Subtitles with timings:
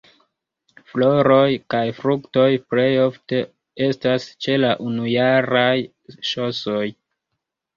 [0.91, 3.43] Floroj kaj fruktoj plej ofte
[3.89, 5.71] estas ĉe la unujaraj
[6.33, 6.85] ŝosoj.